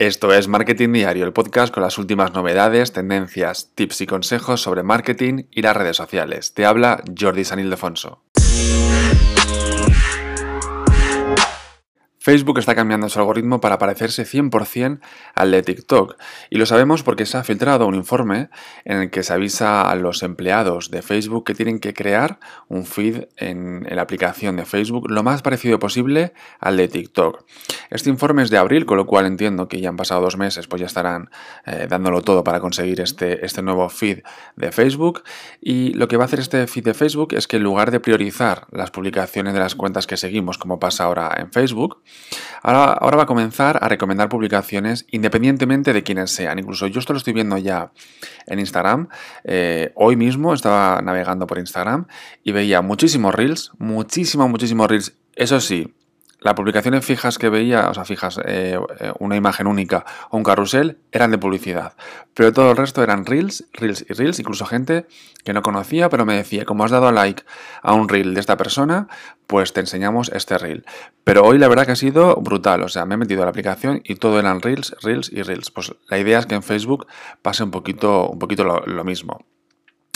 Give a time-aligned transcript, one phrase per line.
[0.00, 4.82] Esto es Marketing Diario, el podcast con las últimas novedades, tendencias, tips y consejos sobre
[4.82, 6.54] marketing y las redes sociales.
[6.54, 8.22] Te habla Jordi San Ildefonso.
[12.22, 15.00] Facebook está cambiando su algoritmo para parecerse 100%
[15.34, 16.16] al de TikTok.
[16.50, 18.50] Y lo sabemos porque se ha filtrado un informe
[18.84, 22.38] en el que se avisa a los empleados de Facebook que tienen que crear
[22.68, 27.46] un feed en, la aplicación de Facebook lo más parecido posible al de TikTok.
[27.88, 30.66] Este informe es de abril, con lo cual entiendo que ya han pasado dos meses,
[30.66, 31.30] pues ya estarán
[31.64, 34.18] eh, dándolo todo para conseguir este, este nuevo feed
[34.56, 35.22] de Facebook.
[35.62, 38.00] Y lo que va a hacer este feed de Facebook es que en lugar de
[38.00, 42.02] priorizar las publicaciones de las cuentas que seguimos, como pasa ahora en Facebook,
[42.62, 46.58] Ahora, va a comenzar a recomendar publicaciones independientemente de quiénes sean.
[46.58, 47.92] Incluso yo esto lo estoy viendo ya
[48.46, 49.08] en Instagram.
[49.44, 52.06] Eh, hoy mismo estaba navegando por Instagram
[52.44, 55.14] y veía muchísimos reels, muchísimos, muchísimos reels.
[55.34, 55.94] Eso sí,
[56.40, 60.42] las publicaciones fijas que veía, o sea, fijas, eh, eh, una imagen única o un
[60.42, 61.94] carrusel, eran de publicidad.
[62.34, 65.06] Pero todo el resto eran reels, reels y reels, incluso gente
[65.44, 67.42] que no conocía, pero me decía, como has dado like
[67.82, 69.08] a un reel de esta persona,
[69.46, 70.86] pues te enseñamos este reel.
[71.24, 73.50] Pero hoy la verdad que ha sido brutal, o sea, me he metido a la
[73.50, 75.70] aplicación y todo eran reels, reels y reels.
[75.70, 77.06] Pues la idea es que en Facebook
[77.42, 79.44] pase un poquito, un poquito lo mismo.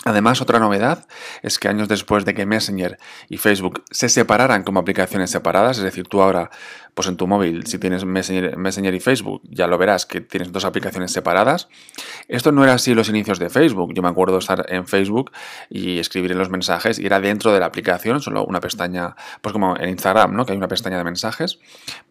[0.05, 1.07] Además, otra novedad
[1.43, 5.85] es que años después de que Messenger y Facebook se separaran como aplicaciones separadas, es
[5.85, 6.51] decir, tú ahora,
[6.93, 10.67] pues en tu móvil, si tienes Messenger, y Facebook, ya lo verás que tienes dos
[10.67, 11.69] aplicaciones separadas.
[12.29, 13.95] Esto no era así los inicios de Facebook.
[13.95, 15.33] Yo me acuerdo estar en Facebook
[15.71, 19.55] y escribir en los mensajes y era dentro de la aplicación, solo una pestaña, pues
[19.55, 20.45] como en Instagram, ¿no?
[20.45, 21.59] Que hay una pestaña de mensajes.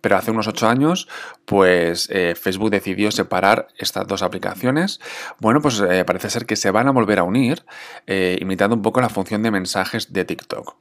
[0.02, 1.08] Pero hace unos ocho años,
[1.46, 5.00] pues eh, Facebook decidió separar estas dos aplicaciones.
[5.40, 7.64] Bueno, pues eh, parece ser que se van a volver a unir
[8.08, 10.76] eh, imitando un poco la función de mensajes de TikTok.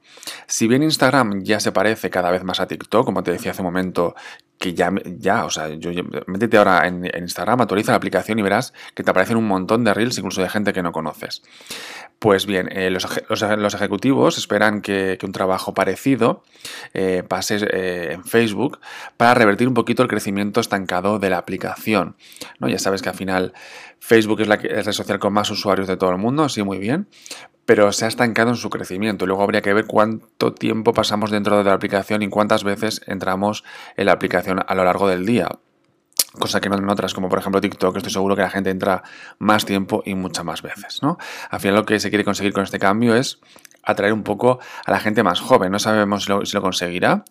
[0.47, 3.61] Si bien Instagram ya se parece cada vez más a TikTok, como te decía hace
[3.61, 4.15] un momento,
[4.63, 5.91] que ya, ya o sea, yo,
[6.25, 9.93] métete ahora en, Instagram, actualiza la aplicación y verás que te aparecen un montón de
[9.93, 11.43] reels, incluso de gente que no conoces.
[12.17, 16.43] Pues bien, eh, los, los, ejecutivos esperan que, un trabajo parecido
[16.93, 17.57] eh, pase
[18.13, 18.79] en Facebook
[19.17, 22.15] para revertir un poquito el crecimiento estancado de la aplicación.
[22.59, 22.69] ¿no?
[22.69, 23.53] Ya sabes que al final
[23.99, 27.09] Facebook es la red social con más usuarios de todo el mundo, sí, muy bien,
[27.65, 29.25] pero se ha estancado en su crecimiento.
[29.25, 33.63] Luego habría que ver cuánto tiempo pasamos dentro de la aplicación y cuántas veces entramos
[33.95, 35.49] en la aplicación a lo largo del día.
[36.39, 39.03] Cosa que no en otras, como por ejemplo TikTok, estoy seguro que la gente entra
[39.37, 40.99] más tiempo y muchas más veces.
[41.03, 41.17] ¿no?
[41.49, 43.39] Al final lo que se quiere conseguir con este cambio es
[43.83, 45.71] atraer un poco a la gente más joven.
[45.71, 47.25] No sabemos si lo, conseguirá,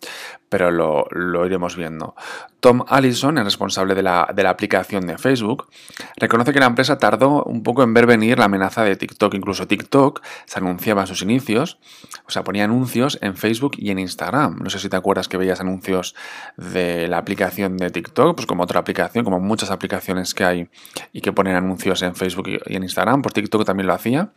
[0.49, 2.15] pero lo, iremos viendo.
[2.59, 5.67] Tom Allison, el responsable de la, aplicación de Facebook,
[6.15, 9.33] reconoce que la empresa tardó un poco en ver venir la amenaza de TikTok.
[9.33, 11.79] Incluso TikTok se anunciaba en sus inicios,
[12.27, 14.59] o sea, ponía anuncios en Facebook y en Instagram.
[14.61, 16.15] No sé si te acuerdas que veías anuncios
[16.55, 20.69] de la aplicación de TikTok, pues como otra aplicación, como muchas aplicaciones que hay
[21.11, 24.31] y que ponen anuncios en Facebook y en Instagram, por TikTok también lo hacía.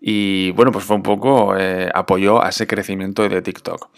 [0.00, 3.88] Y bueno, pues fue un poco, eh, apoyó a ese crecimiento de TikTok.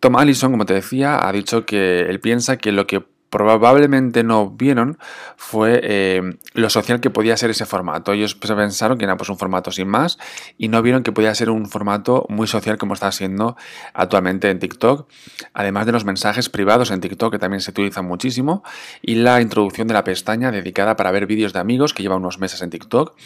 [0.00, 3.02] Tom Allison, como te decía, ha dicho que él piensa que lo que
[3.34, 4.96] probablemente no vieron
[5.36, 8.12] fue eh, lo social que podía ser ese formato.
[8.12, 10.18] Ellos pensaron que era pues, un formato sin más
[10.56, 13.56] y no vieron que podía ser un formato muy social como está siendo
[13.92, 15.08] actualmente en TikTok.
[15.52, 18.62] Además de los mensajes privados en TikTok que también se utilizan muchísimo
[19.02, 22.38] y la introducción de la pestaña dedicada para ver vídeos de amigos que lleva unos
[22.38, 23.16] meses en TikTok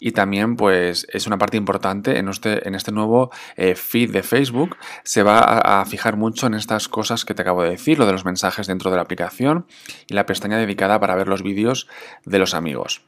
[0.00, 4.22] y también pues es una parte importante en este, en este nuevo eh, feed de
[4.22, 4.76] Facebook.
[5.02, 8.12] Se va a, fijar mucho en estas cosas que te acabo de decir, lo de
[8.12, 9.43] los mensajes dentro de la aplicación
[10.06, 11.88] y la pestaña dedicada para ver los vídeos
[12.24, 13.02] de los amigos.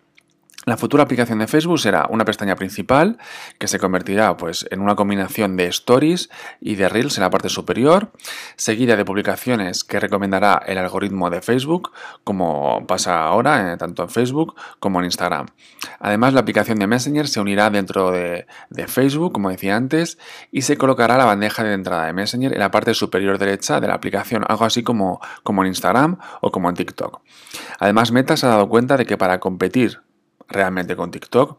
[0.68, 3.18] La futura aplicación de Facebook será una pestaña principal
[3.56, 6.28] que se convertirá pues, en una combinación de stories
[6.60, 8.10] y de reels en la parte superior,
[8.56, 11.92] seguida de publicaciones que recomendará el algoritmo de Facebook,
[12.24, 15.46] como pasa ahora eh, tanto en Facebook como en Instagram.
[16.00, 18.48] Además, la aplicación de Messenger se unirá dentro de,
[18.88, 20.18] Facebook, como decía antes,
[20.50, 23.86] y se colocará la bandeja de entrada de Messenger en la parte superior derecha de
[23.86, 27.20] la aplicación, algo así como, como en Instagram o como en TikTok.
[27.78, 30.00] Además, Meta se ha dado cuenta de que para competir
[30.48, 31.58] realmente con TikTok,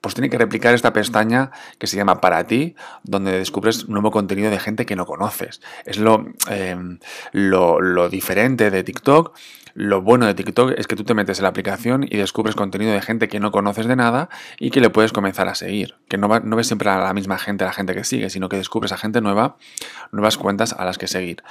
[0.00, 4.50] pues tiene que replicar esta pestaña que se llama Para ti, donde descubres nuevo contenido
[4.50, 5.60] de gente que no conoces.
[5.84, 6.98] Es lo, em,
[7.32, 9.36] lo, lo, diferente de TikTok.
[9.74, 12.92] Lo bueno de TikTok es que tú te metes en la aplicación y descubres contenido
[12.92, 14.28] de gente que no conoces de nada
[14.58, 15.94] y que le puedes comenzar a seguir.
[16.08, 18.48] Que no, no ves siempre a la misma gente, a la gente que sigue, sino
[18.48, 19.56] que descubres a gente nueva,
[20.10, 21.42] nuevas cuentas a las que seguir.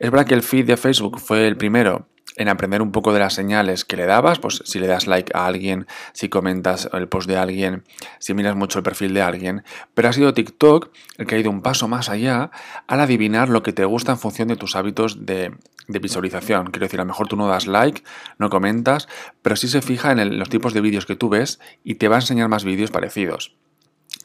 [0.00, 3.20] Es verdad que el feed de Facebook fue el primero en aprender un poco de
[3.20, 7.08] las señales que le dabas, pues si le das like a alguien, si comentas el
[7.08, 7.84] post de alguien,
[8.18, 9.64] si miras mucho el perfil de alguien,
[9.94, 12.50] pero ha sido TikTok el que ha ido un paso más allá
[12.86, 15.52] al adivinar lo que te gusta en función de tus hábitos de,
[15.88, 16.66] visualización.
[16.66, 18.02] Quiero decir, a lo mejor tú no das like,
[18.38, 19.08] no comentas,
[19.42, 22.16] pero sí se fija en los tipos de vídeos que tú ves y te va
[22.16, 23.56] a enseñar más vídeos parecidos.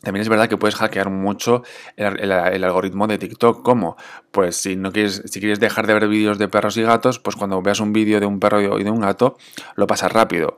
[0.04, 1.64] También es verdad que puedes hackear mucho
[1.96, 3.64] el, algoritmo de TikTok.
[3.64, 3.96] ¿Cómo?
[4.32, 7.36] Pues si no quieres, si quieres dejar de ver vídeos de perros y gatos, pues
[7.38, 9.38] cuando veas un vídeo de un perro y de un gato,
[9.76, 10.58] lo pasas rápido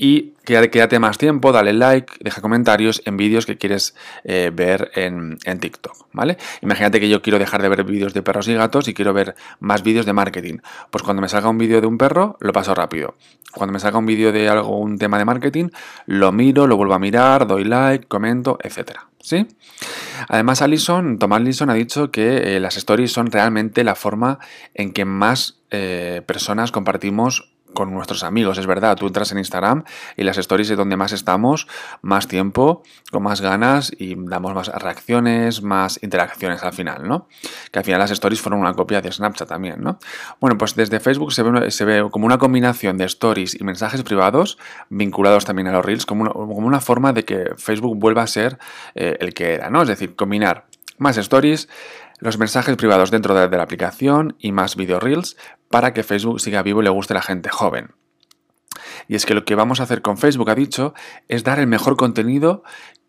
[0.00, 5.38] y quédate más tiempo, dale like, deja comentarios en vídeos que quieres eh, ver en,
[5.38, 6.38] TikTok, ¿vale?
[6.62, 9.34] Imagínate que yo quiero dejar de ver vídeos de perros y gatos y quiero ver
[9.58, 10.58] más vídeos de marketing.
[10.92, 13.16] Pues cuando me salga un vídeo de un perro, lo paso rápido.
[13.52, 15.70] Cuando me salga un vídeo de algo, un tema de marketing,
[16.06, 19.08] lo miro, lo vuelvo a mirar, doy like, comento, etcétera.
[19.20, 19.48] ¿Sí?
[20.28, 24.38] Además, Alison, Tomás Alison ha dicho que eh, las stories son realmente la forma
[24.74, 29.84] en que más eh, personas compartimos con nuestros amigos, es verdad, tú entras en Instagram
[30.16, 31.66] y las stories es donde más estamos,
[32.02, 37.28] más tiempo, con más ganas y damos más reacciones, más interacciones al final, ¿no?
[37.70, 39.98] Que al final las stories fueron una copia de Snapchat también, ¿no?
[40.40, 44.02] Bueno, pues desde Facebook se ve, se ve como una combinación de stories y mensajes
[44.02, 48.22] privados vinculados también a los reels, como una, como una forma de que Facebook vuelva
[48.22, 48.58] a ser
[48.94, 49.82] eh, el que era, ¿no?
[49.82, 50.66] Es decir, combinar
[50.98, 51.68] más stories,
[52.18, 55.36] los mensajes privados dentro de, la aplicación y más video reels
[55.68, 57.92] para que Facebook siga vivo y le guste a la gente joven.
[59.06, 60.94] Y es que lo que vamos a hacer con Facebook, ha dicho,
[61.28, 62.62] es dar el mejor contenido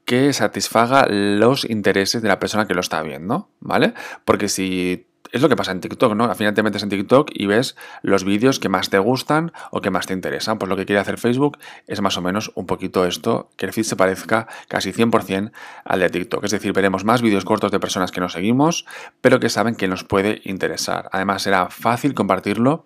[0.06, 3.94] que satisfaga los intereses de la persona que lo está viendo, ¿vale?
[4.26, 6.26] Porque si es lo que pasa en TikTok, ¿no?
[6.26, 9.81] Al final te metes en TikTok y ves los vídeos que más te gustan o
[9.81, 10.58] que más te interesan.
[10.58, 13.74] Pues lo que quiere hacer Facebook es más o menos un poquito esto, que el
[13.74, 15.52] feed se parezca casi 100%
[15.86, 16.44] al de TikTok.
[16.44, 18.86] Es decir, veremos más vídeos cortos de personas que nos seguimos,
[19.22, 21.10] pero que saben que nos puede interesar.
[21.12, 22.84] Además, será fácil compartirlo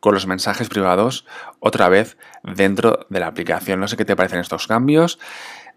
[0.00, 1.26] con los mensajes privados
[1.60, 3.80] otra vez dentro de la aplicación.
[3.80, 5.18] No sé qué te parecen estos cambios.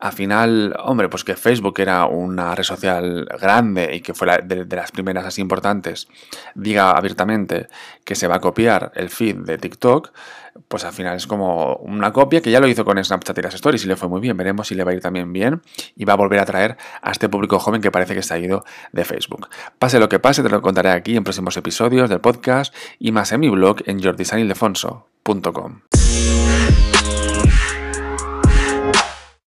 [0.01, 4.65] Al final, hombre, pues que Facebook era una red social grande y que fue de,
[4.75, 6.07] las primeras así importantes,
[6.56, 7.68] diga abiertamente
[8.03, 10.12] que se va a copiar el feed de TikTok,
[10.68, 13.53] pues al final es como una copia que ya lo hizo con Snapchat y las
[13.53, 14.36] stories y le fue muy bien.
[14.36, 15.62] Veremos si le va a ir también bien
[15.95, 18.39] y va a volver a traer a este público joven que parece que se ha
[18.39, 19.50] ido de Facebook.
[19.77, 23.31] Pase lo que pase, te lo contaré aquí en próximos episodios del podcast y más
[23.33, 26.00] en mi blog en jordisanildefonso.com.